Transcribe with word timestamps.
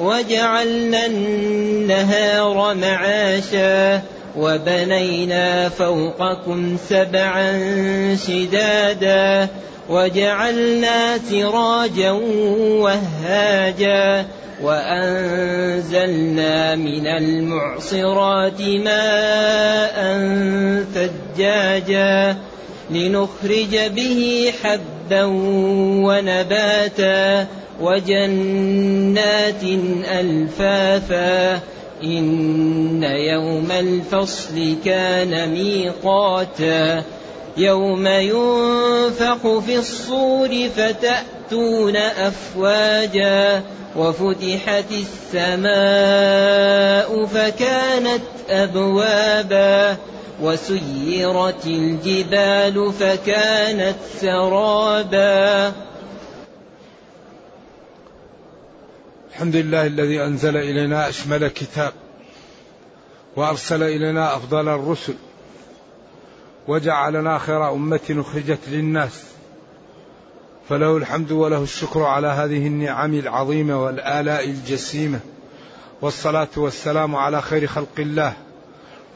وجعلنا 0.00 1.06
النهار 1.06 2.74
معاشا 2.74 4.02
وبنينا 4.36 5.68
فوقكم 5.68 6.76
سبعا 6.88 7.52
شدادا 8.26 9.48
وجعلنا 9.88 11.18
سراجا 11.18 12.10
وهاجا 12.80 14.26
وأنزلنا 14.62 16.14
من 16.74 17.06
المعصرات 17.06 18.60
ماء 18.60 19.96
ثجاجا 20.94 22.36
لنخرج 22.90 23.76
به 23.96 24.52
حبا 24.62 25.24
ونباتا 26.04 27.46
وجنات 27.80 29.62
ألفافا 30.20 31.60
إن 32.04 33.02
يوم 33.02 33.68
الفصل 33.70 34.74
كان 34.84 35.50
ميقاتا 35.50 37.04
يوم 37.56 38.06
ينفخ 38.06 39.58
في 39.66 39.78
الصور 39.78 40.68
فتأتون 40.76 41.96
أفواجا 41.96 43.62
وفتحت 43.96 44.84
السماء 45.34 47.26
فكانت 47.26 48.22
أبوابا 48.50 49.96
وسيرت 50.42 51.66
الجبال 51.66 52.92
فكانت 52.92 53.96
سرابا. 54.20 55.72
الحمد 59.30 59.56
لله 59.56 59.86
الذي 59.86 60.24
أنزل 60.24 60.56
إلينا 60.56 61.08
أشمل 61.08 61.48
كتاب 61.48 61.92
وأرسل 63.36 63.82
إلينا 63.82 64.36
أفضل 64.36 64.68
الرسل 64.68 65.14
وجعلنا 66.68 67.38
خير 67.38 67.72
أمة 67.72 68.00
أخرجت 68.10 68.58
للناس. 68.68 69.24
فله 70.68 70.96
الحمد 70.96 71.32
وله 71.32 71.62
الشكر 71.62 72.02
على 72.02 72.26
هذه 72.26 72.66
النعم 72.66 73.14
العظيمة 73.14 73.84
والآلاء 73.84 74.44
الجسيمة. 74.44 75.20
والصلاة 76.02 76.48
والسلام 76.56 77.16
على 77.16 77.42
خير 77.42 77.66
خلق 77.66 77.98
الله. 77.98 78.32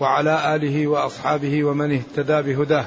وعلى 0.00 0.56
آله 0.56 0.86
وأصحابه 0.86 1.64
ومن 1.64 1.92
اهتدى 1.92 2.42
بهداه. 2.42 2.86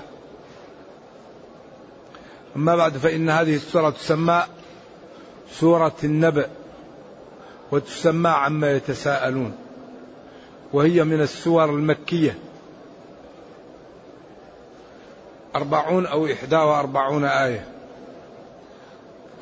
أما 2.55 2.75
بعد 2.75 2.97
فإن 2.97 3.29
هذه 3.29 3.55
السورة 3.55 3.89
تسمى 3.89 4.43
سورة 5.51 5.95
النبأ 6.03 6.49
وتسمى 7.71 8.29
عما 8.29 8.71
يتساءلون 8.71 9.55
وهي 10.73 11.03
من 11.03 11.21
السور 11.21 11.69
المكية. 11.69 12.37
أربعون 15.55 16.05
أو 16.05 16.25
إحدى 16.25 16.55
وأربعون 16.55 17.23
آية. 17.23 17.67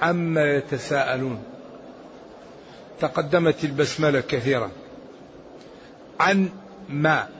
عما 0.01 0.55
يتساءلون. 0.55 1.43
تقدمت 2.99 3.63
البسملة 3.63 4.19
كثيرا. 4.21 4.71
عن 6.19 6.49
ما؟ 6.89 7.34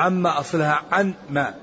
عما 0.00 0.40
أصلها 0.40 0.82
عن 0.92 1.14
ما. 1.30 1.54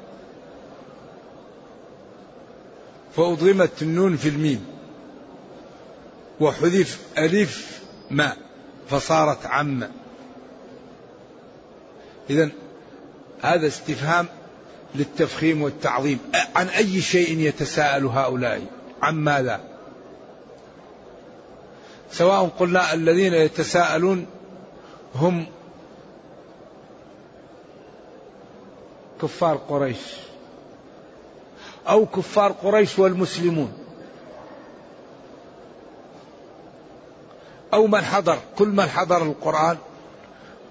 فأضغمت 3.16 3.82
النون 3.82 4.18
في 4.18 4.30
الميم. 4.30 4.66
وحذف 6.40 7.00
ألف 7.18 7.82
ما 8.12 8.34
فصارت 8.90 9.46
عم. 9.46 9.90
إذا 12.30 12.50
هذا 13.42 13.68
استفهام 13.68 14.28
للتفخيم 14.96 15.62
والتعظيم. 15.62 16.20
عن 16.56 16.68
أي 16.68 17.02
شيء 17.02 17.40
يتساءل 17.40 18.06
هؤلاء؟ 18.06 18.62
عن 19.02 19.16
ماذا؟ 19.16 19.62
سواء 22.12 22.48
قلنا 22.60 22.94
الذين 22.94 23.34
يتساءلون 23.34 24.26
هم 25.16 25.46
كفار 29.22 29.58
قريش 29.58 29.98
أو 31.90 32.06
كفار 32.06 32.52
قريش 32.52 33.00
والمسلمون 33.00 33.74
أو 37.74 37.88
من 37.88 38.02
حضر 38.02 38.38
كل 38.58 38.68
من 38.68 38.86
حضر 38.86 39.24
القرآن 39.24 39.78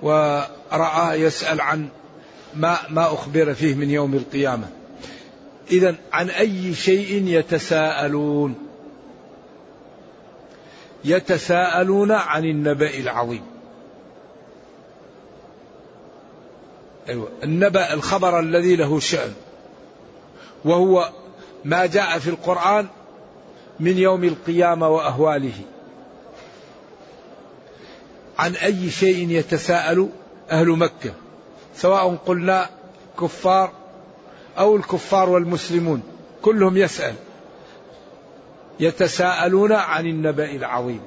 ورأى 0.02 1.20
يسأل 1.20 1.60
عن 1.60 1.88
ما 2.54 2.78
ما 2.90 3.06
أخبر 3.06 3.54
فيه 3.54 3.74
من 3.74 3.90
يوم 3.90 4.14
القيامة. 4.14 4.68
إذا 5.70 5.94
عن 6.12 6.30
أي 6.30 6.74
شيء 6.74 7.22
يتساءلون؟ 7.26 8.54
يتساءلون 11.04 12.12
عن 12.12 12.44
النبأ 12.44 12.98
العظيم. 12.98 13.55
أيوة. 17.08 17.28
النبأ 17.44 17.92
الخبر 17.92 18.40
الذي 18.40 18.76
له 18.76 19.00
شأن. 19.00 19.32
وهو 20.64 21.12
ما 21.64 21.86
جاء 21.86 22.18
في 22.18 22.30
القرآن 22.30 22.86
من 23.80 23.98
يوم 23.98 24.24
القيامة 24.24 24.88
وأهواله. 24.88 25.60
عن 28.38 28.54
أي 28.54 28.90
شيء 28.90 29.30
يتساءل 29.30 30.08
أهل 30.50 30.68
مكة؟ 30.68 31.12
سواء 31.76 32.14
قلنا 32.14 32.70
كفار 33.20 33.72
أو 34.58 34.76
الكفار 34.76 35.30
والمسلمون. 35.30 36.02
كلهم 36.42 36.76
يسأل. 36.76 37.14
يتساءلون 38.80 39.72
عن 39.72 40.06
النبأ 40.06 40.50
العظيم. 40.50 41.00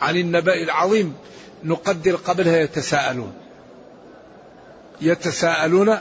عن 0.00 0.16
النبأ 0.16 0.54
العظيم. 0.54 1.14
نقدر 1.64 2.16
قبلها 2.16 2.56
يتساءلون. 2.56 3.32
يتساءلون 5.00 5.98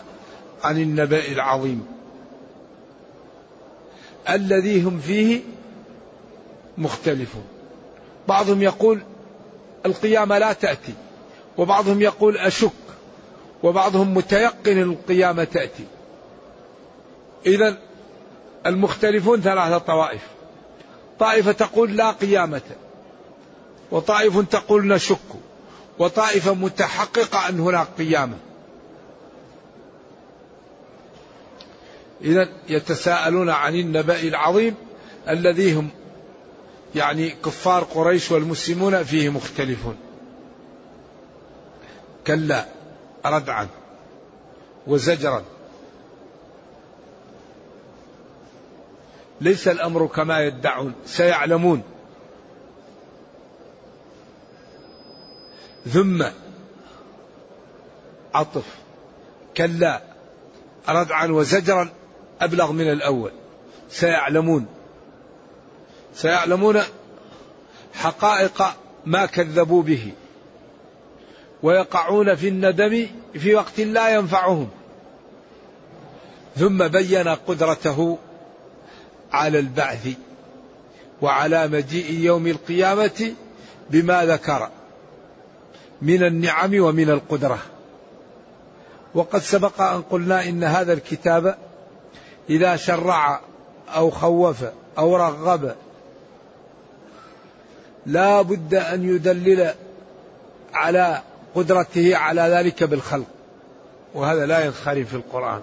عن 0.64 0.78
النبأ 0.78 1.28
العظيم. 1.28 1.88
الذي 4.30 4.82
هم 4.82 5.00
فيه 5.00 5.42
مختلفون. 6.78 7.44
بعضهم 8.28 8.62
يقول 8.62 9.02
القيامة 9.86 10.38
لا 10.38 10.54
تأتي 10.54 10.94
وبعضهم 11.58 12.02
يقول 12.02 12.38
أشك 12.38 12.72
وبعضهم 13.64 14.14
متيقن 14.14 14.82
القيامة 14.82 15.44
تأتي. 15.44 15.86
إذا 17.46 17.78
المختلفون 18.66 19.42
ثلاثة 19.42 19.78
طوائف. 19.78 20.22
طائفة 21.20 21.52
تقول 21.52 21.98
لا 21.98 22.12
قيامة 22.12 22.62
وطائف 23.92 24.50
تقول 24.50 24.88
نشك. 24.88 25.18
وطائفة 26.00 26.54
متحققة 26.54 27.50
أن 27.50 27.60
هناك 27.60 27.88
قيامة. 27.98 28.38
إذا 32.22 32.50
يتساءلون 32.70 33.50
عن 33.50 33.76
النبأ 33.76 34.20
العظيم 34.20 34.76
الذي 35.30 35.74
هم 35.74 35.90
يعني 36.96 37.30
كفار 37.30 37.84
قريش 37.84 38.32
والمسلمون 38.32 39.04
فيه 39.04 39.30
مختلفون. 39.30 39.98
كلا 42.28 42.66
ردعا 43.26 43.68
وزجرا. 44.88 45.44
ليس 49.42 49.68
الأمر 49.68 50.08
كما 50.08 50.40
يدعون 50.40 50.94
سيعلمون. 51.06 51.84
ثم 55.88 56.26
عطف 58.34 58.66
كلا 59.58 60.02
ردعا 60.90 61.28
وزجرا 61.28 61.90
أبلغ 62.42 62.72
من 62.72 62.92
الأول. 62.92 63.32
سيعلمون 63.90 64.66
سيعلمون 66.16 66.82
حقائق 67.94 68.64
ما 69.06 69.26
كذبوا 69.26 69.84
به 69.84 70.14
ويقعون 71.64 72.36
في 72.36 72.48
الندم 72.48 73.08
في 73.34 73.56
وقت 73.56 73.80
لا 73.80 74.10
ينفعهم. 74.16 74.70
ثم 76.58 76.88
بين 76.88 77.28
قدرته 77.28 78.18
على 79.32 79.60
البعث 79.60 80.08
وعلى 81.22 81.68
مجيء 81.68 82.20
يوم 82.20 82.48
القيامة 82.48 83.34
بما 83.90 84.26
ذكر. 84.26 84.70
من 86.02 86.24
النعم 86.24 86.80
ومن 86.80 87.10
القدرة. 87.10 87.60
وقد 89.16 89.42
سبق 89.42 89.82
أن 89.82 90.02
قلنا 90.02 90.50
إن 90.50 90.64
هذا 90.64 90.94
الكتاب 90.94 91.58
إذا 92.50 92.76
شرع 92.76 93.40
أو 93.96 94.10
خوف 94.10 94.66
أو 94.98 95.16
رغب 95.16 95.76
لا 98.06 98.42
بد 98.42 98.76
أن 98.76 99.16
يدلل 99.16 99.74
على 100.74 101.22
قدرته 101.56 102.16
على 102.16 102.42
ذلك 102.42 102.84
بالخلق. 102.84 103.28
وهذا 104.14 104.46
لا 104.46 104.66
ينخري 104.66 105.06
في 105.06 105.14
القرآن. 105.14 105.62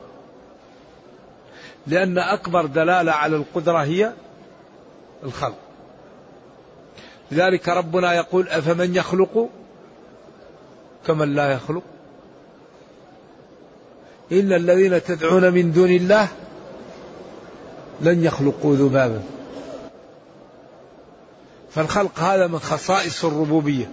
لأن 1.87 2.19
أكبر 2.19 2.67
دلالة 2.67 3.13
على 3.13 3.37
القدرة 3.37 3.79
هي 3.79 4.13
الخلق. 5.25 5.59
لذلك 7.31 7.69
ربنا 7.69 8.15
يقول 8.15 8.49
أفمن 8.49 8.95
يخلق 8.95 9.49
كمن 11.07 11.35
لا 11.35 11.53
يخلق 11.53 11.83
إن 14.33 14.53
الذين 14.53 15.03
تدعون 15.03 15.53
من 15.53 15.73
دون 15.73 15.91
الله 15.91 16.29
لن 18.01 18.25
يخلقوا 18.25 18.77
ذبابا. 18.77 19.23
فالخلق 21.71 22.21
هذا 22.21 22.47
من 22.47 22.59
خصائص 22.59 23.25
الربوبية. 23.25 23.91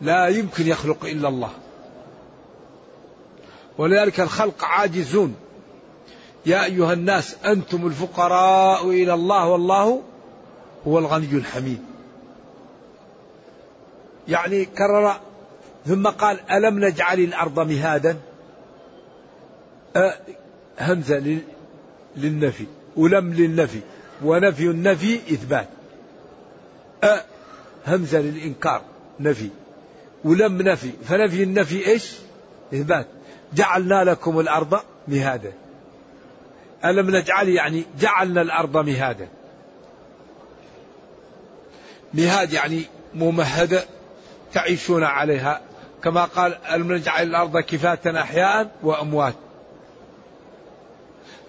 لا 0.00 0.28
يمكن 0.28 0.66
يخلق 0.66 1.04
إلا 1.04 1.28
الله. 1.28 1.50
ولذلك 3.78 4.20
الخلق 4.20 4.64
عاجزون. 4.64 5.34
يا 6.46 6.64
أيها 6.64 6.92
الناس 6.92 7.36
أنتم 7.44 7.86
الفقراء 7.86 8.90
إلى 8.90 9.14
الله 9.14 9.48
والله 9.48 10.02
هو 10.86 10.98
الغني 10.98 11.32
الحميد. 11.32 11.82
يعني 14.28 14.64
كرر 14.64 15.16
ثم 15.86 16.06
قال 16.06 16.50
ألم 16.50 16.84
نجعل 16.84 17.20
الأرض 17.20 17.60
مهادا؟ 17.60 18.16
أه 19.96 20.14
همزة 20.80 21.38
للنفي 22.16 22.66
ولم 22.96 23.32
للنفي 23.32 23.80
ونفي 24.22 24.62
النفي 24.62 25.14
إثبات. 25.14 25.68
أه 27.04 27.24
همزة 27.86 28.20
للإنكار 28.20 28.82
نفي. 29.20 29.48
ولم 30.24 30.62
نفي 30.62 30.90
فنفي 31.04 31.42
النفي 31.42 31.86
إيش؟ 31.86 32.12
إثبات. 32.74 33.06
جعلنا 33.54 34.04
لكم 34.04 34.40
الأرض 34.40 34.80
مهادا. 35.08 35.52
ألم 36.84 37.16
نجعل 37.16 37.48
يعني 37.48 37.84
جعلنا 38.00 38.42
الأرض 38.42 38.76
مهادا. 38.76 39.28
مهاد 42.14 42.52
يعني 42.52 42.82
ممهدة 43.14 43.84
تعيشون 44.52 45.04
عليها 45.04 45.60
كما 46.04 46.24
قال 46.24 46.58
الم 46.64 46.92
نجعل 46.92 47.26
الأرض 47.26 47.58
كفاة 47.58 48.20
أحياء 48.20 48.70
وأموات. 48.82 49.34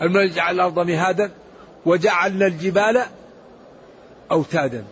الم 0.02 0.18
نجعل 0.18 0.56
الأرض 0.56 0.80
مهادا 0.80 1.32
وجعلنا 1.86 2.46
الجبال 2.46 3.06
أوتادا. 4.32 4.84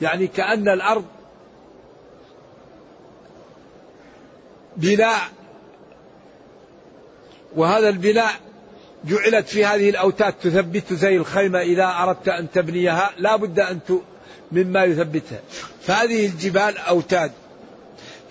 يعني 0.00 0.26
كأن 0.26 0.68
الأرض 0.68 1.04
بناء 4.76 5.20
وهذا 7.56 7.88
البناء 7.88 8.32
جعلت 9.04 9.48
في 9.48 9.64
هذه 9.64 9.90
الأوتاد 9.90 10.32
تثبت 10.32 10.92
زي 10.92 11.16
الخيمة 11.16 11.60
إذا 11.60 11.86
أردت 11.86 12.28
أن 12.28 12.50
تبنيها 12.50 13.10
لا 13.18 13.36
بد 13.36 13.60
أن 13.60 13.78
مما 14.52 14.84
يثبتها. 14.84 15.40
فهذه 15.80 16.26
الجبال 16.26 16.78
أوتاد. 16.78 17.32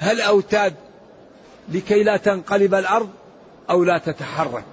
هل 0.03 0.21
أوتاد 0.21 0.73
لكي 1.69 2.03
لا 2.03 2.17
تنقلب 2.17 2.75
الأرض 2.75 3.09
أو 3.69 3.83
لا 3.83 3.97
تتحرك؟ 3.97 4.63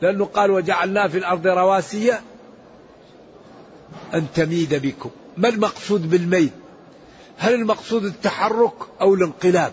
لأنه 0.00 0.24
قال 0.24 0.50
وجعلنا 0.50 1.08
في 1.08 1.18
الأرض 1.18 1.46
رواسي 1.46 2.12
أن 4.14 4.26
تميد 4.34 4.74
بكم. 4.74 5.10
ما 5.36 5.48
المقصود 5.48 6.10
بالميت 6.10 6.52
هل 7.38 7.54
المقصود 7.54 8.04
التحرك 8.04 8.74
أو 9.00 9.14
الانقلاب؟ 9.14 9.72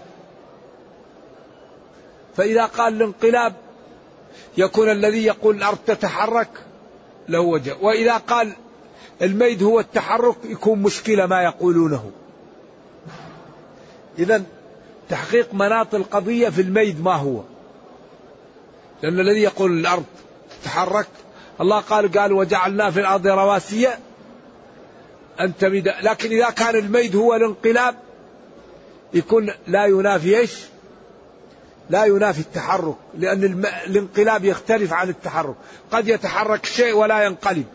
فإذا 2.36 2.66
قال 2.66 2.94
الانقلاب 2.94 3.54
يكون 4.58 4.90
الذي 4.92 5.26
يقول 5.26 5.56
الأرض 5.56 5.78
تتحرك 5.86 6.50
له 7.30 7.40
وجه. 7.40 7.76
وإذا 7.82 8.18
قال 8.18 8.54
الميد 9.22 9.64
هو 9.64 9.80
التحرك 9.80 10.38
يكون 10.46 10.82
مشكلة 10.82 11.26
ما 11.26 11.44
يقولونه. 11.44 12.12
إذا 14.20 14.44
تحقيق 15.10 15.54
مناط 15.54 15.96
القضية 15.96 16.50
في 16.50 16.62
الميد 16.62 17.04
ما 17.04 17.14
هو؟ 17.14 17.42
لأن 19.04 19.20
الذي 19.20 19.42
يقول 19.42 19.80
الأرض 19.80 20.04
تتحرك 20.62 21.08
الله 21.62 21.80
قال 21.80 22.12
قال 22.12 22.34
وجعلنا 22.34 22.92
في 22.92 23.00
الأرض 23.00 23.28
رواسي 23.28 23.88
أن 25.40 25.58
تمد 25.58 25.94
لكن 26.02 26.30
إذا 26.30 26.50
كان 26.50 26.76
الميد 26.76 27.16
هو 27.16 27.36
الانقلاب 27.36 27.96
يكون 29.14 29.54
لا 29.68 29.86
ينافي 29.86 30.40
إيش؟ 30.40 30.54
لا 31.90 32.06
ينافي 32.06 32.40
التحرك 32.40 32.96
لأن 33.18 33.66
الانقلاب 33.88 34.46
يختلف 34.46 34.94
عن 34.94 35.10
التحرك. 35.10 35.56
قد 35.92 36.08
يتحرك 36.08 36.66
شيء 36.66 36.94
ولا 36.94 37.24
ينقلب. 37.24 37.66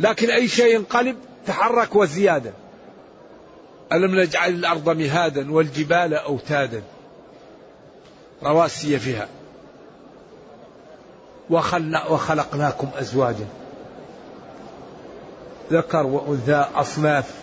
لكن 0.00 0.30
أي 0.30 0.48
شيء 0.48 0.74
ينقلب 0.74 1.16
تحرك 1.46 1.96
وزيادة. 1.96 2.52
ألم 3.92 4.20
نجعل 4.20 4.54
الأرض 4.54 4.88
مهادا 4.88 5.52
والجبال 5.52 6.14
أوتادا؟ 6.14 6.82
رواسي 8.42 8.98
فيها. 8.98 9.28
وخلقناكم 11.50 12.90
أزواجا. 12.94 13.46
ذكر 15.72 16.06
وأنثى 16.06 16.66
أصناف. 16.74 17.34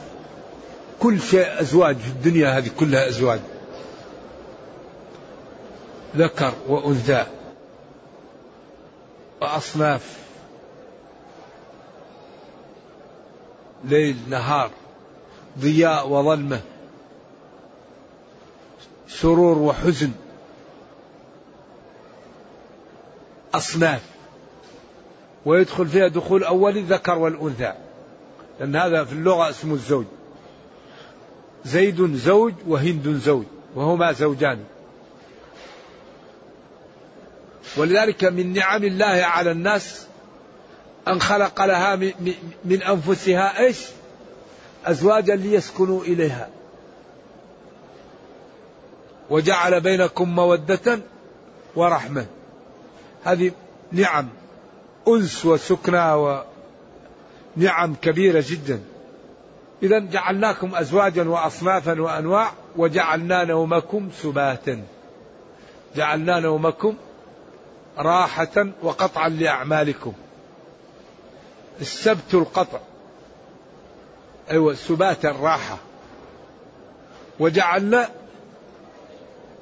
كل 0.99 1.21
شيء 1.21 1.61
أزواج 1.61 1.97
في 1.97 2.07
الدنيا 2.07 2.57
هذه 2.57 2.69
كلها 2.79 3.09
أزواج. 3.09 3.39
ذكر 6.15 6.53
وأنثى. 6.67 7.25
وأصناف. 9.41 10.17
ليل 13.83 14.17
نهار. 14.29 14.71
ضياء 15.59 16.09
وظلمة 16.09 16.61
سرور 19.07 19.57
وحزن 19.57 20.11
أصناف 23.53 24.01
ويدخل 25.45 25.87
فيها 25.87 26.07
دخول 26.07 26.43
أولي 26.43 26.79
الذكر 26.79 27.17
والأنثى 27.17 27.73
لأن 28.59 28.75
هذا 28.75 29.03
في 29.03 29.13
اللغة 29.13 29.49
اسمه 29.49 29.73
الزوج. 29.73 30.05
زيد 31.65 32.15
زوج 32.15 32.53
وهند 32.67 33.07
زوج 33.07 33.45
وهما 33.75 34.11
زوجان. 34.11 34.59
ولذلك 37.77 38.23
من 38.23 38.53
نعم 38.53 38.83
الله 38.83 39.05
على 39.05 39.51
الناس 39.51 40.07
أن 41.07 41.21
خلق 41.21 41.65
لها 41.65 41.95
من 42.65 42.81
أنفسها 42.81 43.59
إيش؟ 43.59 43.77
أزواجا 44.85 45.35
ليسكنوا 45.35 46.01
إليها. 46.01 46.49
وجعل 49.29 49.81
بينكم 49.81 50.35
مودة 50.35 50.99
ورحمة. 51.75 52.25
هذه 53.23 53.51
نعم 53.91 54.29
أنس 55.07 55.45
وسكنى 55.45 56.41
نعم 57.55 57.95
كبيرة 58.01 58.43
جدا. 58.47 58.81
إذا 59.83 59.99
جعلناكم 59.99 60.75
أزواجا 60.75 61.29
وأصنافا 61.29 62.01
وأنواع 62.01 62.51
وجعلنا 62.75 63.43
نومكم 63.43 64.09
سباتا. 64.21 64.83
جعلنا 65.95 66.39
نومكم 66.39 66.95
راحة 67.97 68.67
وقطعا 68.83 69.29
لأعمالكم. 69.29 70.13
السبت 71.81 72.33
القطع. 72.33 72.79
أيوة 74.51 74.73
سبات 74.73 75.25
الراحة. 75.25 75.77
وجعلنا 77.39 78.09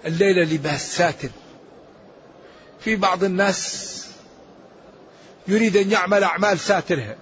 الليل 0.05 0.53
لباس 0.53 0.97
ساتر 0.97 1.29
في 2.79 2.95
بعض 2.95 3.23
الناس 3.23 3.91
يريد 5.47 5.77
أن 5.77 5.91
يعمل 5.91 6.23
أعمال 6.23 6.59
ساترها. 6.59 7.15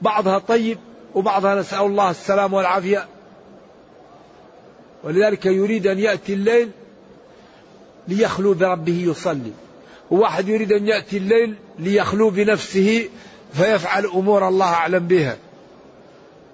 بعضها 0.00 0.38
طيب 0.38 0.78
وبعضها 1.14 1.54
نسأل 1.54 1.80
الله 1.80 2.10
السلام 2.10 2.52
والعافية. 2.52 3.08
ولذلك 5.04 5.46
يريد 5.46 5.86
أن 5.86 5.98
يأتي 5.98 6.34
الليل 6.34 6.70
ليخلو 8.08 8.54
بربه 8.54 9.04
يصلي. 9.06 9.52
وواحد 10.10 10.48
يريد 10.48 10.72
أن 10.72 10.86
يأتي 10.88 11.16
الليل 11.16 11.54
ليخلو 11.78 12.30
بنفسه 12.30 13.08
فيفعل 13.52 14.06
أمور 14.06 14.48
الله 14.48 14.66
أعلم 14.66 15.06
بها. 15.06 15.36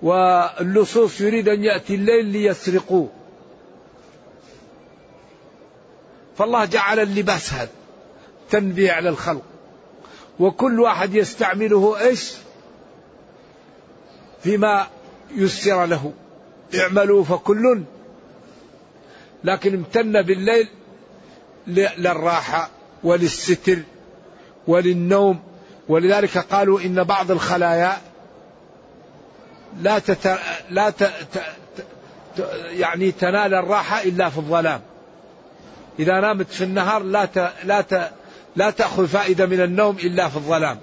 واللصوص 0.03 1.21
يريد 1.21 1.49
أن 1.49 1.65
يأتي 1.65 1.95
الليل 1.95 2.25
ليسرقوه. 2.25 3.09
فالله 6.39 6.65
جعل 6.65 7.01
اللباس 7.01 7.53
هذا 7.53 7.71
تنبيه 8.51 8.93
على 8.93 9.09
الخلق. 9.09 9.43
وكل 10.41 10.81
واحد 10.81 11.15
يستعمله 11.15 12.01
إيش؟ 12.01 12.33
فيما 14.43 14.87
يسر 15.35 15.87
له. 15.87 16.13
اعملوا 16.81 17.25
فكل. 17.25 17.83
لكن 19.45 19.75
امتن 19.75 20.23
بالليل 20.23 20.69
للراحة 21.67 22.71
وللستر 23.05 23.79
وللنوم. 24.67 25.41
ولذلك 25.89 26.39
قالوا 26.39 26.81
إن 26.81 27.05
بعض 27.05 27.31
الخلايا 27.31 28.08
لا 29.83 29.99
تت... 29.99 30.39
لا 30.71 30.91
ت... 30.91 31.03
ت... 31.03 31.39
ت... 32.37 32.47
يعني 32.71 33.13
تنال 33.13 33.55
الراحة 33.55 34.03
إلا 34.03 34.29
في 34.29 34.39
الظلام. 34.39 34.81
إذا 35.99 36.21
نامت 36.21 36.51
في 36.51 36.65
النهار 36.65 37.03
لا 37.03 37.25
ت... 37.25 37.53
لا 37.65 37.81
ت... 37.81 38.11
لا 38.57 38.71
تأخذ 38.71 39.07
فائدة 39.07 39.47
من 39.47 39.61
النوم 39.61 39.97
إلا 39.97 40.29
في 40.29 40.37
الظلام. 40.37 40.79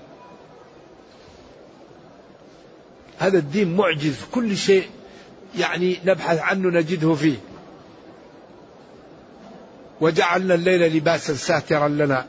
هذا 3.20 3.38
الدين 3.38 3.76
معجز 3.78 4.16
كل 4.32 4.58
شيء 4.58 4.90
يعني 5.58 5.98
نبحث 6.06 6.40
عنه 6.40 6.70
نجده 6.70 7.14
فيه. 7.16 7.38
وجعلنا 10.02 10.54
الليل 10.54 10.98
لباسا 10.98 11.34
ساترا 11.34 11.88
لنا. 11.88 12.28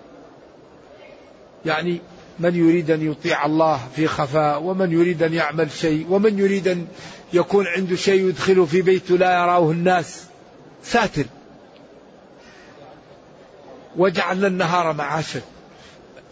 يعني 1.66 2.00
من 2.38 2.54
يريد 2.54 2.90
أن 2.90 3.10
يطيع 3.10 3.46
الله 3.46 3.80
في 3.96 4.08
خفاء 4.08 4.62
ومن 4.62 4.92
يريد 4.92 5.22
أن 5.22 5.34
يعمل 5.34 5.70
شيء 5.70 6.06
ومن 6.10 6.38
يريد 6.38 6.68
أن 6.68 6.86
يكون 7.32 7.66
عنده 7.66 7.96
شيء 7.96 8.28
يدخله 8.28 8.64
في 8.64 8.82
بيته 8.82 9.18
لا 9.18 9.32
يراه 9.32 9.70
الناس. 9.70 10.24
ساتر. 10.82 11.24
وجعلنا 13.96 14.46
النهار 14.46 14.92
معاشا. 14.92 15.40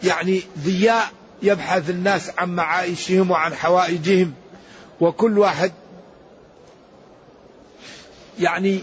يعني 0.03 0.41
ضياء 0.65 1.11
يبحث 1.43 1.89
الناس 1.89 2.31
عن 2.37 2.55
معايشهم 2.55 3.31
وعن 3.31 3.53
حوائجهم. 3.53 4.33
وكل 5.01 5.39
واحد 5.39 5.71
يعني 8.39 8.79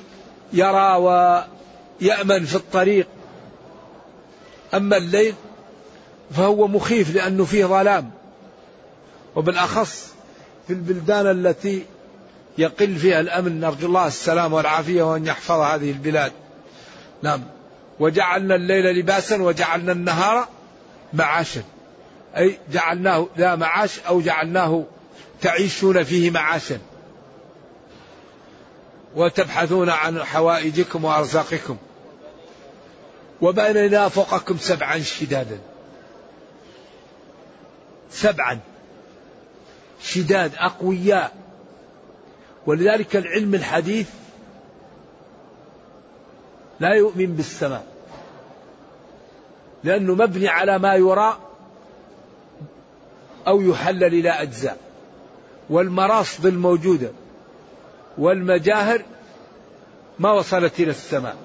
يرى 0.52 0.96
ويأمن 0.96 2.44
في 2.44 2.54
الطريق. 2.54 3.06
أما 4.74 4.96
الليل 4.96 5.34
فهو 6.32 6.68
مخيف 6.68 7.14
لأنه 7.14 7.44
فيه 7.44 7.64
ظلام. 7.64 8.10
وبالأخص 9.36 10.12
في 10.66 10.72
البلدان 10.72 11.26
التي 11.26 11.86
يقل 12.58 12.96
فيها 12.96 13.20
الأمن 13.20 13.60
نرجو 13.60 13.86
الله 13.86 14.06
السلام 14.06 14.52
والعافية 14.52 15.02
وأن 15.02 15.26
يحفظ 15.26 15.60
هذه 15.60 15.90
البلاد. 15.90 16.32
نعم. 17.22 17.42
وجعلنا 18.00 18.54
الليل 18.54 18.98
لباسا 18.98 19.42
وجعلنا 19.42 19.92
النهار 19.92 20.48
معاشا. 21.12 21.62
أي 22.36 22.58
جعلناه 22.72 23.26
لا 23.36 23.56
معاش 23.56 24.00
أو 24.00 24.20
جعلناه 24.20 24.84
تعيشون 25.40 26.02
فيه 26.02 26.30
معاشا. 26.30 26.78
وتبحثون 29.16 29.88
عن 29.90 30.24
حوائجكم 30.24 31.04
وأرزاقكم. 31.04 31.76
وبنينا 33.40 34.08
فوقكم 34.08 34.58
سبعا 34.58 34.98
شدادا. 34.98 35.58
سبعا. 38.12 38.58
شداد 40.02 40.52
أقوياء. 40.56 41.32
ولذلك 42.66 43.16
العلم 43.16 43.54
الحديث 43.54 44.08
لا 46.80 46.94
يؤمن 46.94 47.26
بالسماء. 47.26 47.86
لأنه 49.84 50.14
مبني 50.14 50.48
على 50.48 50.78
ما 50.78 50.94
يرى 50.94 51.38
أو 53.46 53.60
يحلل 53.60 54.04
إلى 54.04 54.30
أجزاء. 54.30 54.78
والمراصد 55.70 56.46
الموجودة 56.46 57.10
والمجاهر 58.18 59.02
ما 60.18 60.32
وصلت 60.32 60.80
إلى 60.80 60.90
السماء. 60.90 61.36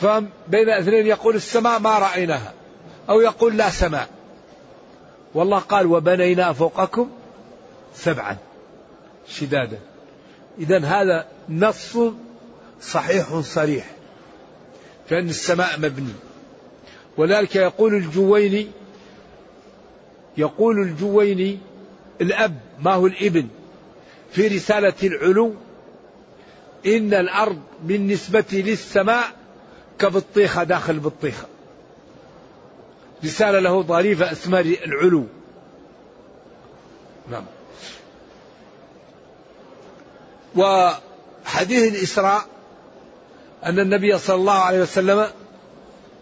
فبين 0.00 0.70
اثنين 0.70 1.06
يقول 1.06 1.34
السماء 1.34 1.78
ما 1.78 1.98
رأيناها 1.98 2.52
أو 3.08 3.20
يقول 3.20 3.56
لا 3.56 3.70
سماء. 3.70 4.19
والله 5.34 5.58
قال 5.58 5.86
وبنينا 5.86 6.52
فوقكم 6.52 7.10
سبعا 7.94 8.36
شدادا. 9.28 9.78
إذا 10.58 10.78
هذا 10.78 11.26
نص 11.48 11.98
صحيح 12.82 13.40
صريح 13.40 13.90
فإن 15.08 15.28
السماء 15.28 15.78
مبني. 15.78 16.12
ولذلك 17.16 17.56
يقول 17.56 17.94
الجويني 17.94 18.66
يقول 20.36 20.82
الجويني 20.82 21.58
الأب 22.20 22.60
ما 22.82 22.94
هو 22.94 23.06
الإبن؟ 23.06 23.48
في 24.32 24.48
رسالة 24.48 24.94
العلو 25.02 25.54
إن 26.86 27.14
الأرض 27.14 27.60
بالنسبة 27.82 28.44
للسماء 28.52 29.24
كبطيخة 29.98 30.64
داخل 30.64 30.98
بطيخة. 30.98 31.46
رسالة 33.24 33.58
له 33.58 33.82
ظريفة 33.82 34.32
اسمها 34.32 34.60
العلو. 34.60 35.26
نعم. 37.30 37.44
وحديث 40.56 41.94
الإسراء 41.94 42.46
أن 43.64 43.78
النبي 43.78 44.18
صلى 44.18 44.36
الله 44.36 44.52
عليه 44.52 44.82
وسلم 44.82 45.26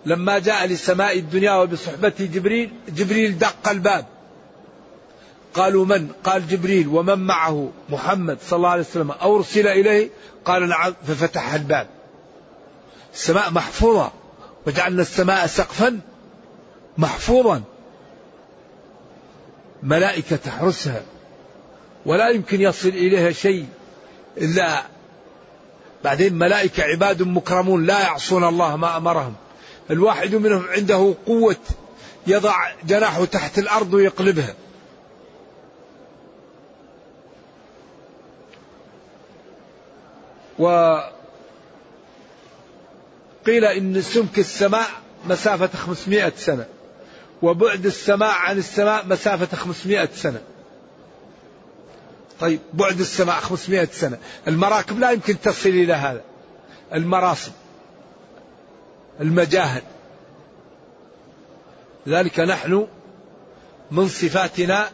لما 0.07 0.39
جاء 0.39 0.67
لسماء 0.67 1.19
الدنيا 1.19 1.53
وبصحبته 1.53 2.25
جبريل 2.27 2.73
جبريل 2.89 3.39
دق 3.39 3.69
الباب. 3.69 4.07
قالوا 5.55 5.85
من؟ 5.85 6.09
قال 6.25 6.49
جبريل. 6.49 6.89
ومن 6.89 7.19
معه؟ 7.19 7.73
محمد 7.89 8.39
صلى 8.43 8.57
الله 8.57 8.69
عليه 8.69 8.83
وسلم. 8.83 9.11
أو 9.11 9.37
أرسل 9.37 9.67
إليه؟ 9.67 10.11
قال 10.45 10.69
نعم 10.69 10.95
ففتح 11.07 11.55
الباب. 11.55 11.87
السماء 13.15 13.51
محفوظة 13.51 14.13
وجعلنا 14.67 15.03
السماء 15.03 15.47
سقفا. 15.47 16.01
محفوظا. 16.99 17.63
ملائكة 19.83 20.37
تحرسها. 20.37 21.03
ولا 22.07 22.29
يمكن 22.29 22.61
يصل 22.61 22.89
إليها 22.89 23.33
شيء 23.33 23.67
إلا 24.37 24.83
بعدين 26.05 26.35
ملائكة 26.35 26.83
عباد 26.83 27.23
مكرمون 27.23 27.87
لا 27.87 28.01
يعصون 28.01 28.45
الله 28.45 28.77
ما 28.77 28.97
أمرهم. 28.97 29.35
الواحد 29.91 30.35
منهم 30.35 30.65
عنده 30.69 31.15
قوة 31.27 31.57
يضع 32.27 32.55
جناحه 32.87 33.25
تحت 33.25 33.59
الأرض 33.59 33.95
ويقلبها. 33.95 34.55
وقيل 40.59 41.15
إن 43.65 44.03
سمك 44.03 44.39
السماء 44.39 44.89
مسافة 45.29 45.79
500 45.79 46.33
سنة. 46.37 46.67
وبعد 47.43 47.87
السماء 47.87 48.35
عن 48.35 48.59
السماء 48.59 49.07
مسافة 49.07 49.57
500 49.57 50.09
سنة. 50.15 50.41
طيب 52.41 52.61
بعد 52.75 53.01
السماء 53.01 53.37
500 53.37 53.89
سنة. 53.93 54.19
المراكب 54.49 54.99
لا 54.99 55.11
يمكن 55.11 55.41
تصل 55.41 55.69
إلى 55.69 55.93
هذا. 55.93 56.23
المراصد 56.95 57.53
المجاهد. 59.21 59.83
لذلك 62.07 62.41
نحن 62.41 62.87
من 63.91 64.09
صفاتنا 64.09 64.89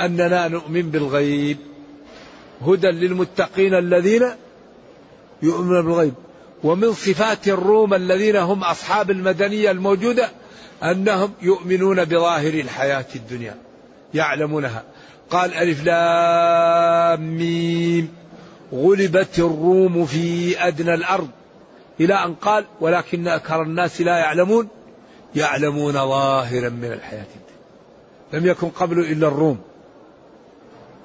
أننا 0.00 0.48
نؤمن 0.48 0.90
بالغيب. 0.90 1.58
هدى 2.66 2.88
للمتقين 2.88 3.74
الذين 3.74 4.30
يؤمنون 5.42 5.84
بالغيب. 5.84 6.14
ومن 6.64 6.92
صفات 6.92 7.48
الروم 7.48 7.94
الذين 7.94 8.36
هم 8.36 8.64
أصحاب 8.64 9.10
المدنية 9.10 9.70
الموجودة 9.70 10.30
أنهم 10.82 11.32
يؤمنون 11.42 12.04
بظاهر 12.04 12.54
الحياة 12.54 13.06
الدنيا 13.16 13.56
يعلمونها. 14.14 14.82
قال 15.30 15.54
ألف 15.54 15.84
لام 15.84 17.36
ميم. 17.36 18.14
غلبت 18.72 19.38
الروم 19.38 20.06
في 20.06 20.56
أدنى 20.66 20.94
الأرض. 20.94 21.28
إلى 22.00 22.14
أن 22.14 22.34
قال 22.34 22.64
ولكن 22.80 23.28
أكثر 23.28 23.62
الناس 23.62 24.00
لا 24.00 24.18
يعلمون. 24.18 24.68
يعلمون 25.34 25.92
ظاهرا 25.92 26.68
من 26.68 26.92
الحياة 26.92 27.26
الدنيا. 27.36 27.52
لم 28.32 28.46
يكن 28.46 28.68
قبل 28.68 28.98
إلا 28.98 29.28
الروم. 29.28 29.60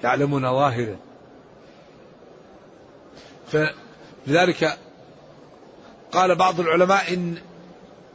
يعلمون 0.03 0.41
ظاهرا. 0.41 0.95
فلذلك 3.51 4.77
قال 6.11 6.35
بعض 6.35 6.59
العلماء 6.59 7.13
إن 7.13 7.37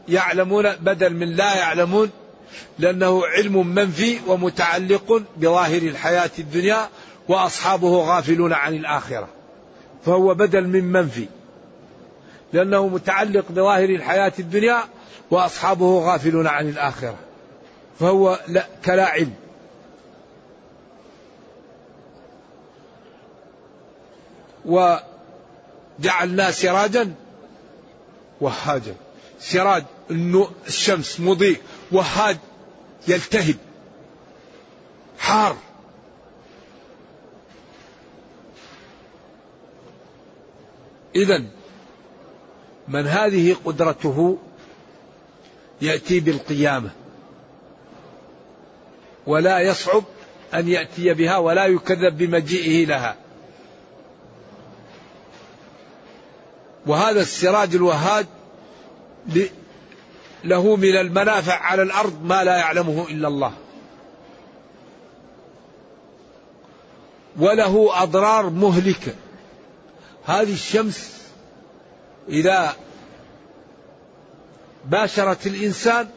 يعلمون 0.08 0.76
بدل 0.76 1.14
من 1.14 1.28
لا 1.28 1.54
يعلمون 1.54 2.10
لأنه 2.78 3.26
علم 3.26 3.66
منفي 3.66 4.18
ومتعلق 4.26 5.22
بظاهر 5.36 5.82
الحياة 5.82 6.30
الدنيا 6.38 6.88
وأصحابه 7.28 7.88
غافلون 7.88 8.52
عن 8.52 8.74
الآخرة. 8.74 9.28
فهو 10.06 10.34
بدل 10.34 10.66
من 10.66 10.84
منفي 10.84 11.26
لأنه 12.52 12.88
متعلق 12.88 13.44
بظاهر 13.50 13.88
الحياة 13.88 14.32
الدنيا 14.38 14.78
وأصحابه 15.30 15.98
غافلون 15.98 16.46
عن 16.46 16.68
الآخرة. 16.68 17.16
فهو 18.00 18.38
لا 18.48 18.66
كلا 18.84 19.06
علم. 19.06 19.34
وجعلنا 24.64 26.50
سراجا 26.50 27.14
وهاجا. 28.40 28.94
سراج 29.42 29.84
الشمس 30.66 31.20
مضيء 31.20 31.60
وهاج 31.92 32.36
يلتهب. 33.08 33.56
حار. 35.18 35.56
إذا 41.16 41.44
من 42.88 43.06
هذه 43.06 43.56
قدرته 43.64 44.38
يأتي 45.82 46.20
بالقيامة. 46.20 46.90
ولا 49.26 49.60
يصعب 49.60 50.04
أن 50.54 50.68
يأتي 50.68 51.14
بها 51.14 51.36
ولا 51.36 51.66
يكذب 51.66 52.18
بمجيئه 52.18 52.86
لها. 52.86 53.16
وهذا 56.86 57.20
السراج 57.20 57.74
الوهاد 57.74 58.26
له 60.44 60.76
من 60.76 60.96
المنافع 60.96 61.54
على 61.54 61.82
الأرض 61.82 62.24
ما 62.24 62.44
لا 62.44 62.56
يعلمه 62.56 63.08
إلا 63.08 63.28
الله. 63.28 63.52
وله 67.38 68.02
أضرار 68.02 68.50
مهلكة. 68.50 69.14
هذه 70.24 70.52
الشمس 70.52 71.22
إذا 72.28 72.76
باشرت 74.84 75.46
الإنسان 75.46 76.08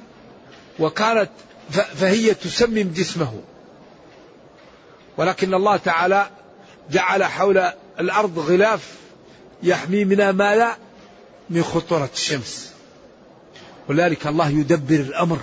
وكانت 0.79 1.29
فهي 1.69 2.33
تسمم 2.33 2.91
جسمه. 2.95 3.41
ولكن 5.17 5.53
الله 5.53 5.77
تعالى 5.77 6.29
جعل 6.91 7.23
حول 7.23 7.57
الأرض 7.99 8.39
غلاف 8.39 8.95
يحمي 9.63 10.05
منها 10.05 10.31
ما 10.31 10.55
لا 10.55 10.77
من 11.49 11.63
خطورة 11.63 12.09
الشمس 12.13 12.74
ولذلك 13.89 14.27
الله 14.27 14.49
يدبر 14.49 14.95
الأمر. 14.95 15.39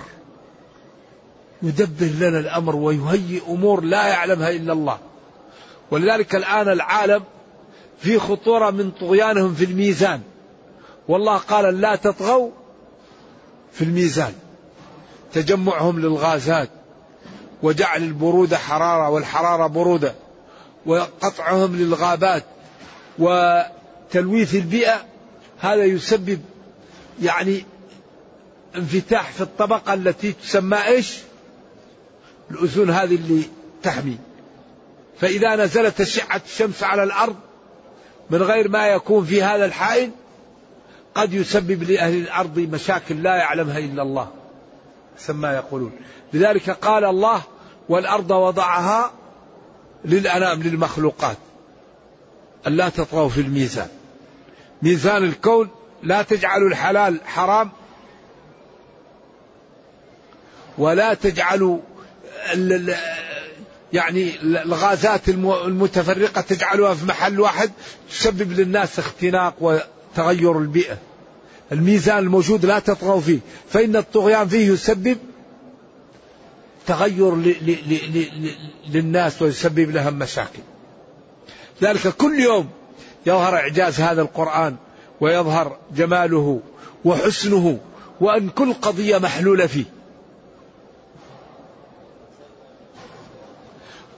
يدبر 1.63 2.27
لنا 2.27 2.39
الأمر 2.39 2.75
ويهيئ 2.75 3.41
أمور 3.47 3.81
لا 3.81 4.07
يعلمها 4.07 4.49
إلا 4.49 4.73
الله. 4.73 4.97
ولذلك 5.91 6.35
الآن 6.35 6.69
العالم 6.69 7.23
في 7.99 8.19
خطورة 8.19 8.69
من 8.71 8.91
طغيانهم 8.91 9.53
في 9.53 9.65
الميزان. 9.65 10.21
والله 11.07 11.37
قال 11.37 11.81
لا 11.81 11.95
تطغوا 11.95 12.49
في 13.73 13.83
الميزان. 13.83 14.33
تجمعهم 15.33 15.99
للغازات 15.99 16.69
وجعل 17.63 18.03
البرودة 18.03 18.57
حرارة 18.57 19.09
والحرارة 19.09 19.67
برودة 19.67 20.13
وقطعهم 20.85 21.75
للغابات 21.75 22.43
وتلويث 23.19 24.55
البيئة. 24.55 25.05
هذا 25.59 25.83
يسبب 25.83 26.41
يعني 27.21 27.65
انفتاح 28.75 29.31
في 29.31 29.41
الطبقة 29.41 29.93
التي 29.93 30.31
تسمى 30.31 30.77
إيش؟ 30.77 31.17
الأذون 32.51 32.89
هذه 32.89 33.15
اللي 33.15 33.43
تحمي. 33.83 34.17
فإذا 35.19 35.55
نزلت 35.55 36.01
أشعة 36.01 36.41
الشمس 36.45 36.83
على 36.83 37.03
الأرض 37.03 37.35
من 38.29 38.41
غير 38.41 38.69
ما 38.69 38.87
يكون 38.87 39.25
في 39.25 39.43
هذا 39.43 39.65
الحائل 39.65 40.11
قد 41.15 41.33
يسبب 41.33 41.83
لأهل 41.83 42.15
الأرض 42.15 42.59
مشاكل 42.59 43.23
لا 43.23 43.35
يعلمها 43.35 43.77
إلا 43.77 44.01
الله. 44.01 44.27
سما 45.17 45.55
يقولون. 45.55 45.91
لذلك 46.33 46.69
قال 46.69 47.03
الله 47.03 47.41
والأرض 47.89 48.31
وضعها 48.31 49.11
للأنام 50.05 50.63
للمخلوقات. 50.63 51.37
ألا 52.67 52.89
تطغوا 52.89 53.29
في 53.29 53.41
الميزان. 53.41 53.89
ميزان 54.81 55.23
الكون 55.23 55.69
لا 56.03 56.21
تجعلوا 56.21 56.69
الحلال 56.69 57.19
حرام 57.25 57.69
ولا 60.77 61.13
تجعلوا 61.13 61.79
يعني 63.93 64.31
الغازات 64.43 65.29
المتفرقة 65.29 66.41
تجعلوها 66.41 66.93
في 66.93 67.05
محل 67.05 67.39
واحد 67.39 67.71
تسبب 68.09 68.51
للناس 68.51 68.99
اختناق 68.99 69.55
وتغير 69.61 70.57
البيئة. 70.59 70.97
الميزان 71.71 72.17
الموجود 72.17 72.65
لا 72.65 72.79
تطغوا 72.79 73.21
فيه. 73.21 73.39
فإن 73.69 73.95
الطغيان 73.95 74.47
فيه 74.47 74.67
يسبب 74.71 75.17
تغير 76.87 77.35
للناس 78.89 79.41
ويسبب 79.41 79.91
لهم 79.91 80.13
مشاكل. 80.13 80.59
ذلك 81.81 82.07
كل 82.07 82.39
يوم 82.39 82.69
يظهر 83.25 83.55
إعجاز 83.55 84.01
هذا 84.01 84.21
القرآن 84.21 84.75
ويظهر 85.21 85.77
جماله 85.95 86.61
وحسنه 87.05 87.79
وأن 88.21 88.49
كل 88.49 88.73
قضية 88.73 89.17
محلولة 89.17 89.67
فيه. 89.67 89.85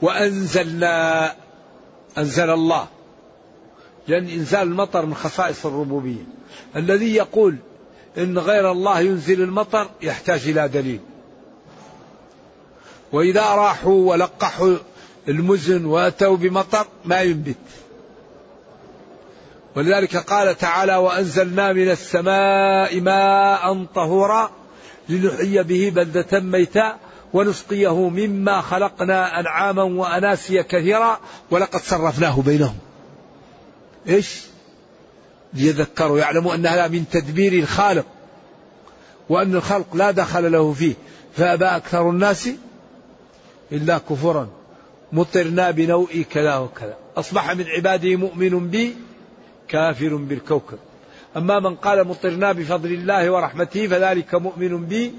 وأنزلنا 0.06 1.34
أنزل 2.18 2.50
الله. 2.50 2.88
لأن 4.08 4.30
إنزال 4.30 4.62
المطر 4.68 5.06
من 5.06 5.16
خصائص 5.16 5.66
الربوبية. 5.66 6.24
الذي 6.76 7.16
يقول 7.16 7.56
إن 8.18 8.38
غير 8.38 8.72
الله 8.72 9.00
ينزل 9.00 9.42
المطر 9.42 9.90
يحتاج 10.02 10.48
إلى 10.48 10.68
دليل. 10.68 11.00
وإذا 13.12 13.42
راحوا 13.42 14.12
ولقحوا 14.12 14.76
المزن 15.28 15.86
وأتوا 15.86 16.38
بمطر 16.38 16.88
ما 17.06 17.22
ينبت. 17.22 17.56
ولذلك 19.76 20.18
قال 20.18 20.58
تعالى 20.58 20.96
وأنزلنا 20.96 21.74
من 21.74 21.92
السماء 21.92 23.02
ماء 23.02 23.86
طهورا 23.96 24.52
لنحيي 25.10 25.64
به 25.64 25.92
بلدة 25.96 26.40
ميتا 26.40 26.98
ونسقيه 27.36 28.10
مما 28.10 28.62
خلقنا 28.62 29.40
أنعاما 29.40 29.84
وأناسيا 29.84 30.62
كثيرا 30.62 31.20
ولقد 31.52 31.80
صرفناه 31.80 32.42
بينهم. 32.42 32.78
إيش؟ 34.08 34.42
ليذكروا 35.54 36.20
يعلموا 36.20 36.56
أن 36.56 36.66
هذا 36.66 36.88
من 36.88 37.06
تدبير 37.12 37.54
الخالق 37.54 38.06
وأن 39.30 39.56
الخلق 39.56 39.96
لا 39.96 40.12
دخل 40.12 40.52
له 40.52 40.74
فيه. 40.74 40.94
فأبى 41.38 41.66
أكثر 41.66 42.10
الناس 42.10 42.50
إلا 43.72 43.98
كفرا. 43.98 44.48
مطرنا 45.14 45.72
بنوء 45.72 46.26
كذا 46.32 46.58
وكذا. 46.58 46.98
أصبح 47.18 47.52
من 47.52 47.66
عباده 47.68 48.16
مؤمن 48.16 48.70
بي 48.70 48.96
كافر 49.68 50.16
بالكوكب. 50.16 50.78
أما 51.38 51.60
من 51.60 51.76
قال 51.76 52.08
مطرنا 52.08 52.52
بفضل 52.52 52.94
الله 52.94 53.30
ورحمته 53.30 53.88
فذلك 53.88 54.36
مؤمن 54.36 54.86
بي 54.86 55.14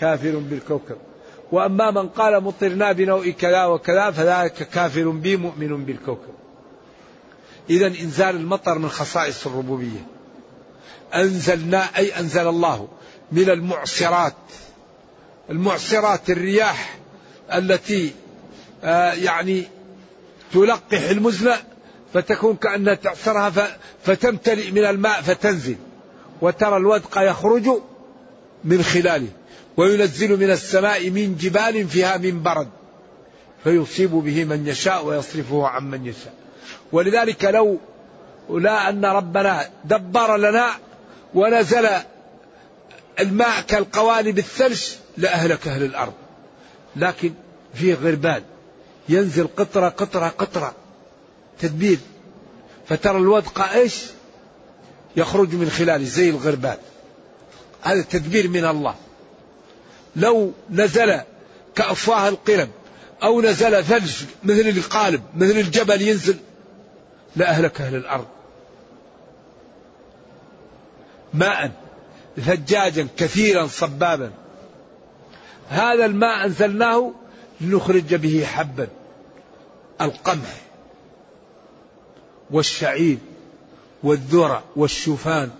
كافر 0.00 0.36
بالكوكب. 0.36 0.96
وأما 1.52 1.90
من 1.90 2.08
قال 2.08 2.44
مطرنا 2.44 2.92
بنوء 2.92 3.30
كذا 3.30 3.64
وكذا 3.64 4.10
فذلك 4.10 4.52
كافر 4.52 5.08
بي 5.08 5.36
مؤمن 5.36 5.84
بالكوكب. 5.84 6.34
إذا 7.70 7.86
إنزال 7.86 8.36
المطر 8.36 8.78
من 8.78 8.88
خصائص 8.88 9.46
الربوبية. 9.46 10.06
أنزلنا 11.14 11.96
أي 11.96 12.18
أنزل 12.18 12.48
الله 12.48 12.88
من 13.32 13.50
المعصرات. 13.50 14.34
المعصرات 15.50 16.30
الرياح 16.30 16.98
التي 17.54 18.12
آه 18.84 19.12
يعني 19.12 19.64
تلقح 20.52 21.10
المزن 21.10 21.52
فتكون 22.14 22.56
كأنها 22.56 22.94
تعصرها 22.94 23.52
فتمتلئ 24.04 24.70
من 24.70 24.84
الماء 24.84 25.22
فتنزل. 25.22 25.76
وترى 26.40 26.76
الودق 26.76 27.18
يخرج 27.18 27.68
من 28.64 28.82
خلاله. 28.82 29.28
وينزل 29.76 30.40
من 30.40 30.50
السماء 30.50 31.10
من 31.10 31.36
جبال 31.36 31.88
فيها 31.88 32.16
من 32.16 32.42
برد 32.42 32.68
فيصيب 33.64 34.10
به 34.10 34.44
من 34.44 34.66
يشاء 34.66 35.04
ويصرفه 35.04 35.66
عن 35.66 35.90
من 35.90 36.06
يشاء. 36.06 36.34
ولذلك 36.92 37.44
لو 37.44 37.78
لا 38.50 38.88
أن 38.88 39.04
ربنا 39.04 39.70
دبر 39.84 40.36
لنا 40.36 40.70
ونزل 41.34 41.88
الماء 43.20 43.60
كالقوالب 43.60 44.38
الثلج 44.38 44.82
لأهلك 45.16 45.68
أهل 45.68 45.82
الأرض. 45.84 46.12
لكن 46.96 47.32
فيه 47.74 47.94
غربال 47.94 48.42
ينزل 49.08 49.48
قطرة 49.56 49.88
قطرة 49.88 50.28
قطرة 50.28 50.74
تدبير. 51.60 51.98
فترى 52.88 53.18
الودق 53.18 53.60
إيش؟ 53.60 53.94
يخرج 55.16 55.54
من 55.54 55.70
خلاله 55.70 56.04
زي 56.04 56.30
الغربال. 56.30 56.78
هذا 57.82 58.02
تدبير 58.02 58.48
من 58.48 58.64
الله. 58.64 58.94
لو 60.16 60.52
نزل 60.70 61.20
كأفواه 61.74 62.28
القلم 62.28 62.68
أو 63.22 63.40
نزل 63.40 63.84
ثلج 63.84 64.16
مثل 64.44 64.68
القالب 64.68 65.22
مثل 65.36 65.58
الجبل 65.58 66.02
ينزل 66.02 66.36
لأهلك 67.36 67.80
أهل 67.80 67.94
الأرض. 67.94 68.26
ماء 71.34 71.72
ثجاجا 72.36 73.08
كثيرا 73.16 73.66
صبابا. 73.66 74.32
هذا 75.68 76.04
الماء 76.04 76.46
أنزلناه 76.46 77.12
لنخرج 77.60 78.14
به 78.14 78.44
حبا 78.44 78.88
القمح 80.00 80.60
والشعير 82.50 83.18
والذرة 84.02 84.64
والشوفان 84.76 85.50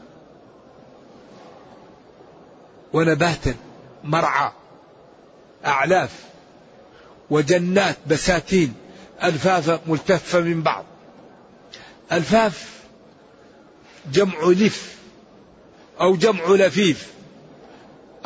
ونباتا. 2.93 3.55
مرعى 4.05 4.53
أعلاف 5.67 6.25
وجنات 7.31 7.97
بساتين 8.07 8.75
ألفافا 9.25 9.81
ملتفة 9.87 10.41
من 10.41 10.63
بعض. 10.63 10.85
ألفاف 12.13 12.81
جمع 14.13 14.45
لف 14.45 14.97
أو 16.01 16.17
جمع 16.17 16.45
لفيف 16.49 17.13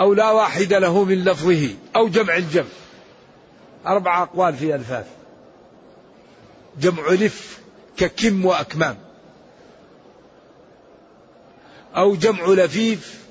أو 0.01 0.15
لا 0.15 0.31
واحد 0.31 0.73
له 0.73 1.05
من 1.05 1.25
لفظه 1.25 1.69
أو 1.97 2.09
جمع 2.09 2.37
الجمع 2.37 2.67
أربع 3.87 4.23
أقوال 4.23 4.57
في 4.57 4.75
ألفاف. 4.75 5.07
جمع 6.81 7.09
لف 7.09 7.59
ككم 7.97 8.45
وأكمام. 8.45 8.99
أو 11.97 12.15
جمع 12.15 12.47
لفيف 12.47 13.24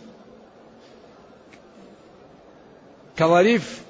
كظريف 3.17 3.83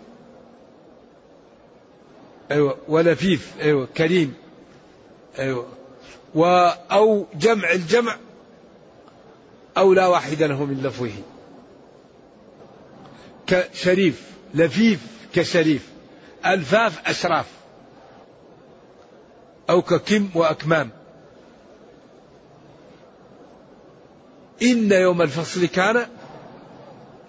أيوة 2.52 2.78
ولفيف 2.88 3.54
أيوة 3.62 3.86
كريم 3.86 4.34
أيوة 5.40 5.68
أو 6.92 7.26
جمع 7.36 7.72
الجمع 7.72 8.18
أو 9.78 9.94
لا 9.94 10.08
واحد 10.08 10.44
له 10.44 10.66
من 10.66 10.84
لفظه. 10.84 11.12
كشريف 13.48 14.32
لفيف 14.54 15.00
كشريف 15.34 15.90
ألفاف 16.46 17.08
أشراف 17.08 17.46
أو 19.70 19.82
ككم 19.82 20.30
وأكمام. 20.36 20.90
إن 24.62 24.92
يوم 24.92 25.22
الفصل 25.22 25.66
كان 25.66 26.08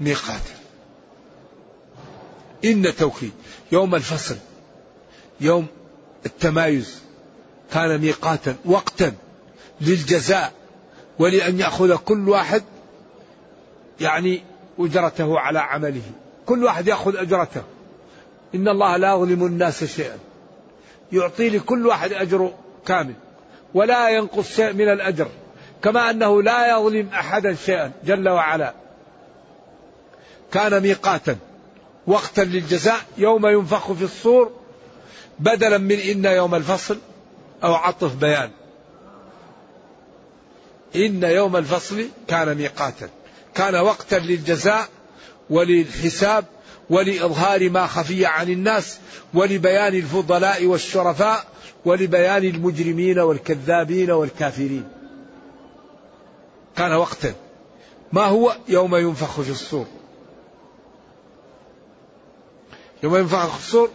ميقاتا. 0.00 0.63
إن 2.64 2.96
توكيد. 2.96 3.32
يوم 3.72 3.94
الفصل 3.94 4.36
يوم 5.40 5.66
التمايز 6.26 7.02
كان 7.72 7.98
ميقاتا 8.00 8.56
وقتا 8.64 9.12
للجزاء 9.80 10.52
ولأن 11.18 11.60
يأخذ 11.60 11.96
كل 11.96 12.28
واحد 12.28 12.62
يعني 14.00 14.42
أجرته 14.78 15.38
على 15.38 15.58
عمله. 15.58 16.02
كل 16.46 16.64
واحد 16.64 16.88
يأخذ 16.88 17.16
أجرته. 17.16 17.62
إن 18.54 18.68
الله 18.68 18.96
لا 18.96 19.14
يظلم 19.14 19.46
الناس 19.46 19.84
شيئا. 19.84 20.18
يعطي 21.12 21.48
لكل 21.48 21.86
واحد 21.86 22.12
أجر 22.12 22.52
كامل 22.86 23.14
ولا 23.74 24.08
ينقص 24.08 24.56
شيء 24.56 24.72
من 24.72 24.88
الأجر. 24.88 25.28
كما 25.82 26.10
أنه 26.10 26.42
لا 26.42 26.78
يظلم 26.78 27.08
أحدا 27.08 27.54
شيئا 27.54 27.92
جل 28.04 28.28
وعلا. 28.28 28.74
كان 30.52 30.82
ميقاتا. 30.82 31.36
وقتا 32.06 32.40
للجزاء 32.40 33.00
يوم 33.18 33.46
ينفخ 33.46 33.92
في 33.92 34.04
الصور 34.04 34.52
بدلا 35.38 35.78
من 35.78 35.98
إن 35.98 36.24
يوم 36.24 36.54
الفصل 36.54 36.98
أو 37.64 37.74
عطف 37.74 38.14
بيان. 38.14 38.50
إن 40.96 41.22
يوم 41.22 41.56
الفصل 41.56 42.08
كان 42.28 42.54
ميقاتا. 42.54 43.08
كان 43.54 43.74
وقتا 43.74 44.16
للجزاء 44.16 44.88
وللحساب 45.50 46.44
ولإظهار 46.90 47.70
ما 47.70 47.86
خفي 47.86 48.26
عن 48.26 48.50
الناس 48.50 48.98
ولبيان 49.34 49.94
الفضلاء 49.94 50.66
والشرفاء 50.66 51.44
ولبيان 51.84 52.44
المجرمين 52.44 53.18
والكذابين 53.18 54.10
والكافرين. 54.10 54.88
كان 56.76 56.92
وقتا. 56.92 57.34
ما 58.12 58.24
هو 58.24 58.56
يوم 58.68 58.96
ينفخ 58.96 59.40
في 59.40 59.50
الصور؟ 59.50 59.86
يوم 63.04 63.16
ينفخ 63.16 63.46
في 63.46 63.58
الصور 63.58 63.90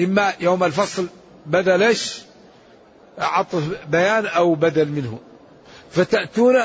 إما 0.00 0.32
يوم 0.40 0.64
الفصل 0.64 1.06
بدل 1.46 1.82
إيش؟ 1.82 2.22
عطف 3.18 3.86
بيان 3.88 4.26
أو 4.26 4.54
بدل 4.54 4.88
منه. 4.88 5.18
فتأتون 5.90 6.62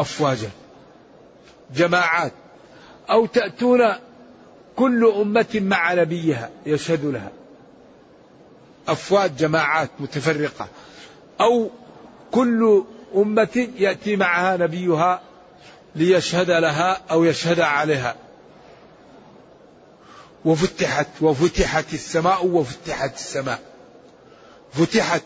أفواجا 0.00 0.50
جماعات 1.74 2.32
أو 3.10 3.26
تأتون 3.26 3.80
كل 4.76 5.12
أمة 5.16 5.46
مع 5.54 5.94
نبيها 5.94 6.50
يشهد 6.66 7.04
لها. 7.04 7.30
أفواج 8.88 9.36
جماعات 9.36 9.90
متفرقة. 10.00 10.68
أو 11.40 11.70
كل 12.30 12.84
أمة 13.16 13.68
يأتي 13.78 14.16
معها 14.16 14.56
نبيها 14.56 15.20
ليشهد 15.96 16.50
لها 16.50 17.00
أو 17.10 17.24
يشهد 17.24 17.60
عليها. 17.60 18.16
وفتحت 20.44 21.06
وفتحت 21.20 21.94
السماء 21.94 22.46
وفتحت 22.46 23.14
السماء. 23.14 23.60
فتحت 24.72 25.22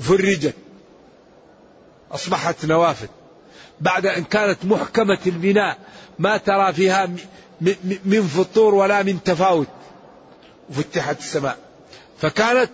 فرجت. 0.00 0.54
أصبحت 2.12 2.64
نوافذ. 2.64 3.08
بعد 3.80 4.06
أن 4.06 4.24
كانت 4.24 4.64
محكمة 4.64 5.18
البناء 5.26 5.78
ما 6.18 6.36
ترى 6.36 6.72
فيها 6.72 7.06
من 8.04 8.22
فطور 8.22 8.74
ولا 8.74 9.02
من 9.02 9.22
تفاوت. 9.22 9.68
فتحت 10.72 11.18
السماء. 11.18 11.58
فكانت 12.18 12.70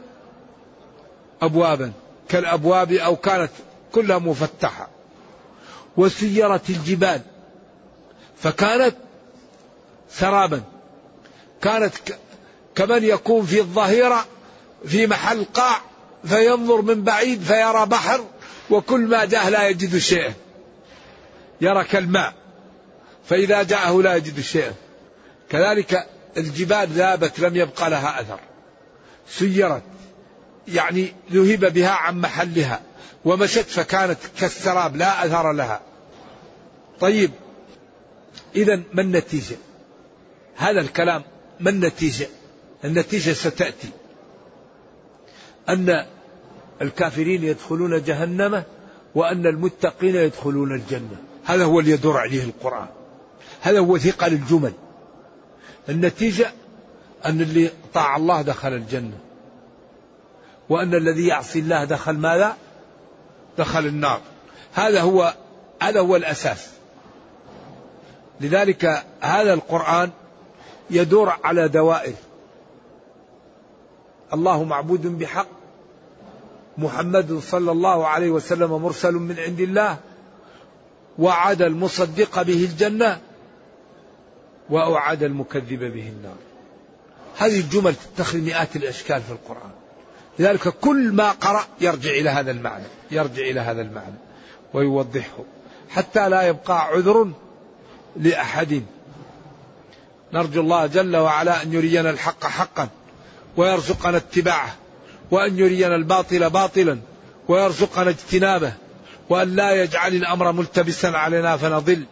أبوابا. 1.42 1.92
كالأبواب 2.28 2.92
أو 2.92 3.16
كانت 3.16 3.50
كلها 3.92 4.18
مفتحة. 4.18 4.88
وسيرت 5.96 6.70
الجبال. 6.70 7.20
فكانت 8.38 8.96
سرابا. 10.10 10.62
كانت 11.62 11.94
كمن 12.74 13.04
يكون 13.04 13.46
في 13.46 13.60
الظهيرة 13.60 14.26
في 14.86 15.06
محل 15.06 15.44
قاع 15.44 15.80
فينظر 16.24 16.82
من 16.82 17.02
بعيد 17.02 17.42
فيرى 17.42 17.86
بحر 17.86 18.24
وكل 18.70 19.00
ما 19.00 19.24
جاءه 19.24 19.48
لا 19.48 19.68
يجد 19.68 19.98
شيئا 19.98 20.34
يرى 21.60 21.84
كالماء 21.84 22.34
فإذا 23.24 23.62
جاءه 23.62 24.02
لا 24.02 24.16
يجد 24.16 24.40
شيئا 24.40 24.74
كذلك 25.50 26.06
الجبال 26.36 26.88
ذابت 26.88 27.40
لم 27.40 27.56
يبقى 27.56 27.90
لها 27.90 28.20
أثر. 28.20 28.40
سيرت 29.28 29.82
يعني 30.68 31.14
ذهب 31.32 31.72
بها 31.72 31.90
عن 31.90 32.20
محلها 32.20 32.80
ومشت 33.24 33.70
فكانت 33.70 34.18
كالسراب 34.40 34.96
لا 34.96 35.26
أثر 35.26 35.52
لها. 35.52 35.80
طيب 37.00 37.30
إذا 38.56 38.82
ما 38.92 39.02
النتيجة؟ 39.02 39.56
هذا 40.56 40.80
الكلام 40.80 41.22
ما 41.62 41.70
النتيجة؟ 41.70 42.28
النتيجة 42.84 43.32
ستأتي. 43.32 43.88
أن 45.68 46.06
الكافرين 46.82 47.44
يدخلون 47.44 48.02
جهنم 48.02 48.62
وأن 49.14 49.46
المتقين 49.46 50.16
يدخلون 50.16 50.74
الجنة. 50.74 51.16
هذا 51.44 51.64
هو 51.64 51.80
اللي 51.80 51.90
يدور 51.90 52.16
عليه 52.16 52.44
القرآن. 52.44 52.86
هذا 53.60 53.78
هو 53.78 53.98
ثقل 53.98 54.32
الجمل. 54.32 54.72
النتيجة 55.88 56.52
أن 57.26 57.40
اللي 57.40 57.70
طاع 57.94 58.16
الله 58.16 58.42
دخل 58.42 58.72
الجنة. 58.72 59.18
وأن 60.68 60.94
الذي 60.94 61.26
يعصي 61.26 61.58
الله 61.58 61.84
دخل 61.84 62.12
ماذا؟ 62.12 62.56
دخل 63.58 63.86
النار. 63.86 64.20
هذا 64.74 65.00
هو 65.00 65.34
هذا 65.82 66.00
هو 66.00 66.16
الأساس. 66.16 66.70
لذلك 68.40 69.04
هذا 69.20 69.54
القرآن 69.54 70.10
يدور 70.90 71.32
على 71.44 71.68
دوائر. 71.68 72.14
الله 74.32 74.64
معبود 74.64 75.18
بحق. 75.18 75.46
محمد 76.78 77.38
صلى 77.38 77.72
الله 77.72 78.06
عليه 78.06 78.30
وسلم 78.30 78.82
مرسل 78.82 79.14
من 79.14 79.38
عند 79.38 79.60
الله. 79.60 79.96
وعد 81.18 81.62
المصدق 81.62 82.42
به 82.42 82.64
الجنة. 82.64 83.20
وأوعد 84.70 85.22
المكذب 85.22 85.78
به 85.78 86.08
النار. 86.08 86.36
هذه 87.38 87.60
الجمل 87.60 87.94
تتخذ 87.94 88.38
مئات 88.38 88.76
الأشكال 88.76 89.22
في 89.22 89.32
القرآن. 89.32 89.70
لذلك 90.38 90.68
كل 90.68 91.12
ما 91.12 91.30
قرأ 91.30 91.64
يرجع 91.80 92.10
إلى 92.10 92.30
هذا 92.30 92.50
المعنى. 92.50 92.84
يرجع 93.10 93.42
إلى 93.42 93.60
هذا 93.60 93.82
المعنى. 93.82 94.14
ويوضحه. 94.74 95.44
حتى 95.90 96.28
لا 96.28 96.42
يبقى 96.42 96.86
عذر 96.86 97.30
لأحد 98.16 98.82
نرجو 100.32 100.60
الله 100.60 100.86
جل 100.86 101.16
وعلا 101.16 101.62
أن 101.62 101.72
يرينا 101.72 102.10
الحق 102.10 102.46
حقا 102.46 102.88
ويرزقنا 103.56 104.16
اتباعه 104.16 104.74
وأن 105.30 105.58
يرينا 105.58 105.96
الباطل 105.96 106.50
باطلا 106.50 106.98
ويرزقنا 107.48 108.10
اجتنابه 108.10 108.72
وأن 109.28 109.56
لا 109.56 109.82
يجعل 109.82 110.14
الأمر 110.14 110.52
ملتبسا 110.52 111.06
علينا 111.06 111.56
فنضل. 111.56 112.04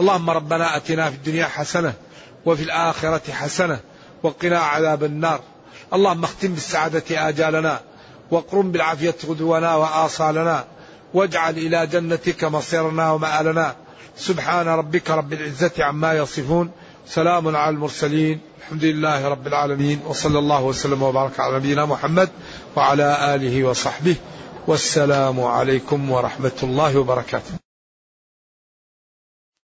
اللهم 0.00 0.30
ربنا 0.30 0.76
أتنا 0.76 1.10
في 1.10 1.16
الدنيا 1.16 1.46
حسنة 1.46 1.92
وفي 2.46 2.62
الآخرة 2.62 3.32
حسنة 3.32 3.80
وقنا 4.22 4.58
عذاب 4.58 5.04
النار. 5.04 5.40
اللهم 5.94 6.24
اختم 6.24 6.48
بالسعادة 6.48 7.28
آجالنا 7.28 7.80
واقرم 8.30 8.72
بالعافية 8.72 9.14
غدونا 9.26 9.74
وآصالنا 9.74 10.64
واجعل 11.14 11.58
إلى 11.58 11.86
جنتك 11.86 12.44
مصيرنا 12.44 13.10
ومآلنا. 13.10 13.74
سبحان 14.16 14.68
ربك 14.68 15.10
رب 15.10 15.32
العزة 15.32 15.72
عما 15.78 16.14
يصفون. 16.14 16.70
سلام 17.14 17.56
على 17.56 17.74
المرسلين. 17.74 18.40
الحمد 18.58 18.84
لله 18.84 19.28
رب 19.28 19.46
العالمين. 19.46 19.98
وصلى 20.06 20.38
الله 20.38 20.62
وسلم 20.62 21.02
وبارك 21.02 21.40
على 21.40 21.56
نبينا 21.56 21.84
محمد 21.84 22.28
وعلى 22.76 23.34
آله 23.34 23.64
وصحبه. 23.64 24.16
والسلام 24.66 25.40
عليكم 25.40 26.10
ورحمة 26.10 26.58
الله 26.62 26.98
وبركاته. 26.98 27.69